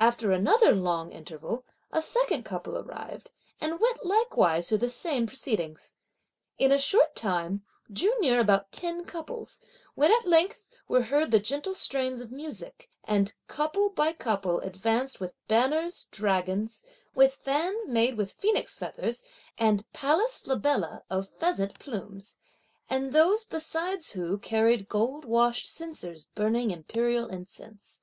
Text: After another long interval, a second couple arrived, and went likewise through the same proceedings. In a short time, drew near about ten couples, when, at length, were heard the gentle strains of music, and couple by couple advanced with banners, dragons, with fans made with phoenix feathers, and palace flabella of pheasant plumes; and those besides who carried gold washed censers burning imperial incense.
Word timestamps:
After 0.00 0.32
another 0.32 0.74
long 0.74 1.12
interval, 1.12 1.64
a 1.92 2.02
second 2.02 2.42
couple 2.44 2.76
arrived, 2.76 3.30
and 3.60 3.78
went 3.78 4.04
likewise 4.04 4.68
through 4.68 4.78
the 4.78 4.88
same 4.88 5.24
proceedings. 5.28 5.94
In 6.58 6.72
a 6.72 6.78
short 6.78 7.14
time, 7.14 7.64
drew 7.88 8.10
near 8.18 8.40
about 8.40 8.72
ten 8.72 9.04
couples, 9.04 9.60
when, 9.94 10.10
at 10.10 10.26
length, 10.26 10.66
were 10.88 11.02
heard 11.04 11.30
the 11.30 11.38
gentle 11.38 11.74
strains 11.76 12.20
of 12.20 12.32
music, 12.32 12.90
and 13.04 13.34
couple 13.46 13.88
by 13.90 14.12
couple 14.12 14.58
advanced 14.58 15.20
with 15.20 15.32
banners, 15.46 16.08
dragons, 16.10 16.82
with 17.14 17.32
fans 17.36 17.86
made 17.86 18.16
with 18.16 18.32
phoenix 18.32 18.76
feathers, 18.76 19.22
and 19.56 19.88
palace 19.92 20.40
flabella 20.40 21.04
of 21.08 21.28
pheasant 21.28 21.78
plumes; 21.78 22.36
and 22.90 23.12
those 23.12 23.44
besides 23.44 24.10
who 24.10 24.38
carried 24.38 24.88
gold 24.88 25.24
washed 25.24 25.68
censers 25.70 26.24
burning 26.34 26.72
imperial 26.72 27.28
incense. 27.28 28.00